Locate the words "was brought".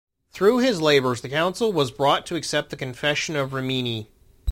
1.71-2.25